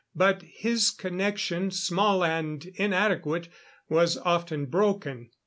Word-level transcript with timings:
But 0.15 0.41
his 0.41 0.89
connection 0.89 1.69
small 1.69 2.23
and 2.23 2.65
inadequate 2.79 3.49
was 3.87 4.17
often 4.17 4.65
broken. 4.65 5.29